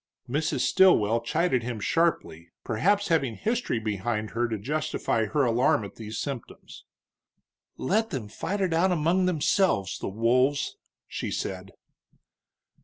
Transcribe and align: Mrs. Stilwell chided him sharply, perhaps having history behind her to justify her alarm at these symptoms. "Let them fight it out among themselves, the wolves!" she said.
Mrs. 0.27 0.61
Stilwell 0.61 1.21
chided 1.21 1.61
him 1.61 1.79
sharply, 1.79 2.49
perhaps 2.63 3.09
having 3.09 3.35
history 3.35 3.77
behind 3.77 4.31
her 4.31 4.47
to 4.47 4.57
justify 4.57 5.25
her 5.25 5.43
alarm 5.43 5.83
at 5.85 5.93
these 5.97 6.17
symptoms. 6.17 6.85
"Let 7.77 8.09
them 8.09 8.27
fight 8.27 8.61
it 8.61 8.73
out 8.73 8.91
among 8.91 9.27
themselves, 9.27 9.99
the 9.99 10.09
wolves!" 10.09 10.75
she 11.07 11.29
said. 11.29 11.69